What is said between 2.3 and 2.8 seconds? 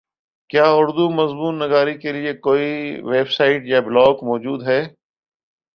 کوئ